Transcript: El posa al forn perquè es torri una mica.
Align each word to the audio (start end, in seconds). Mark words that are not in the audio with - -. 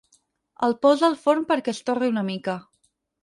El 0.67 0.73
posa 0.85 1.05
al 1.07 1.17
forn 1.27 1.45
perquè 1.51 1.71
es 1.77 1.83
torri 1.91 2.09
una 2.13 2.25
mica. 2.31 2.57